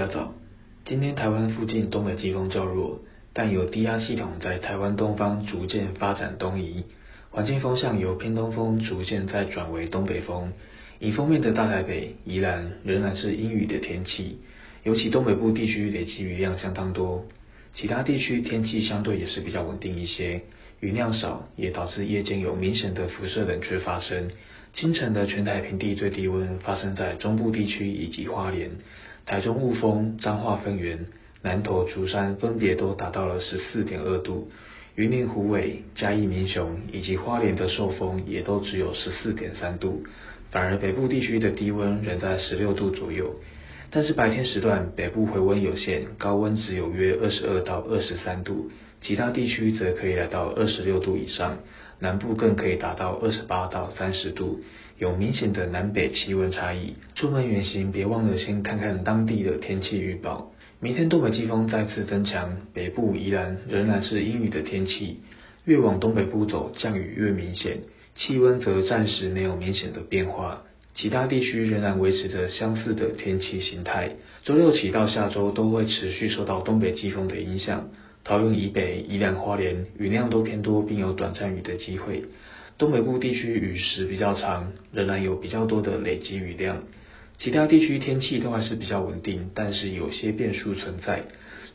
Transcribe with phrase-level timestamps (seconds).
[0.00, 0.34] 各位观众朋友，大家早。
[0.86, 3.00] 今天台湾附近东北季风较弱，
[3.34, 6.84] 但有低压系统在台湾东方逐渐发展东移，
[7.30, 10.54] 环境风向由偏东风逐渐再转为东北风。
[11.00, 14.38] 迎风面的大台北、宜兰仍然是阴雨的天气，
[14.84, 17.26] 尤其东北部地区累积雨量相当多，
[17.74, 20.42] 其他地区天气相对也是比较稳定一些，
[20.80, 24.30] 雨量少也导致夜间有明显的辐射冷却发生。
[24.72, 28.70] 清晨的全台平地最低温发生在中部地区以及花莲。
[29.26, 31.06] 台中雾峰、彰化分园、
[31.42, 34.50] 南投竹山分别都达到了十四点二度，
[34.94, 40.04] 云林虎尾、嘉义民雄以及花莲的寿丰也都只有十四点三度，
[40.50, 43.34] 反而北部地区的低温仍在十六度左右。
[43.90, 48.70] 但是白天时段北部回温有限，高温只有约二十二到二十三度，
[49.00, 51.58] 其他地区则可以来到二十六度以上，
[51.98, 54.60] 南部更可以达到二十八到三十度。
[54.98, 60.52] 有明显的南北气温差异，出门远行别忘了先看看当地的天气预报。
[60.78, 65.20] 明天东北季风再次增强，北部宜兰仍然是阴雨的天气，
[65.64, 67.78] 越往东北部走，降雨越明显，
[68.14, 70.64] 气温则暂时没有明显的变化，
[70.94, 74.16] 其他地区仍然维持着相似的天气形态。
[74.44, 77.88] 周六起到下周都会持续受到东北季风的影响，
[78.24, 82.24] 桃园以北、宜兰花莲雨量都偏多，并有短暂雨的机会。
[82.78, 86.82] 东北部地区雨时比较长，仍然有比较多的累积雨量。
[87.38, 91.24] 其他地区天气都还是比较稳定，但是有些变数存在。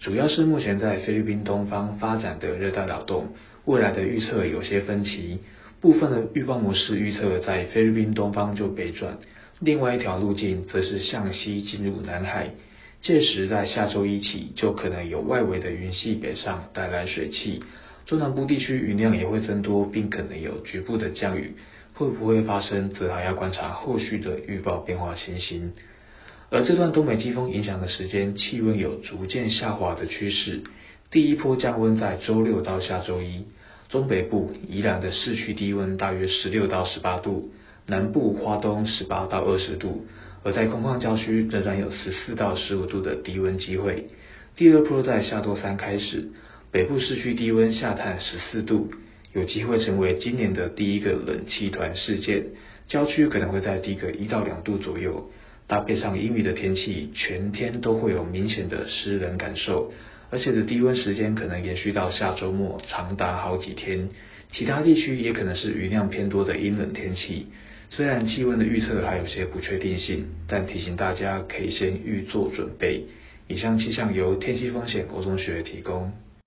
[0.00, 3.28] 主要是目前在菲律宾东方发展的热带扰动，
[3.64, 5.38] 未来的预测有些分歧。
[5.80, 9.18] 部分的预报模式预测在菲律宾东方就北转，
[9.60, 12.50] 另外一条路径则是向西进入南海。
[13.02, 17.60] 届时在下周一起，就可能有外围的云系北上，带来水汽。
[18.06, 21.56] 中南部地区云量也会增多，并可能有局部的降雨，
[21.94, 25.72] 会不会发生，则还要观察后续的预报变化情形。
[26.50, 30.62] 而这段东北季风影响的时间，气温有逐渐下滑的趋势。
[31.10, 33.46] 第一波降温在周六到下周一，
[33.88, 37.52] 中北部宜兰的市区低温大约十六到十八度，
[37.86, 40.06] 南部花东十八到二十度，
[40.42, 44.06] 而在空旷郊区仍然有十四到十五度的低温机会。
[44.56, 46.28] 第二波在下周三开始。
[46.70, 48.90] 北部市区低温下探十四度，
[49.34, 52.46] 有机会成为今年的第一个冷气团事件。
[52.86, 55.30] 郊区可能会在低个一到两度左右，
[55.66, 59.92] 搭配上阴雨的天气，全天都会有明显的湿冷感受，
[60.30, 64.08] 而且的低温时间可能延续到下周末，长达好几天。
[64.52, 67.46] 其他地区也可能是雨量偏多的阴冷天气。
[67.90, 73.04] 虽然气温的预测还有些不确定性，但提醒大家可以先预做准备。
[73.48, 76.12] 以上气象由天气风险国中学提供。